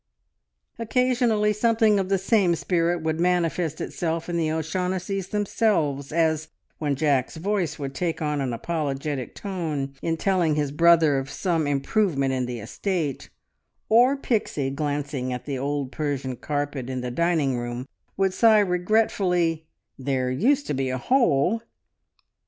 [0.79, 6.47] Occasionally something of the same spirit would manifest itself in the O'Shaughnessys themselves, as
[6.79, 11.67] when Jack's voice would take on an apologetic tone in telling his brother of some
[11.67, 13.29] improvement in the estate,
[13.89, 17.87] or Pixie gazing at the old Persian carpet in the dining room
[18.17, 19.67] would sigh regretfully,
[19.99, 21.61] "There used to be a hole!"